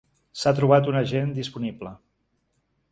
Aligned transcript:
S'ha 0.43 0.53
trobat 0.59 0.89
un 0.93 0.97
agent 1.03 1.31
disponible. 1.39 1.95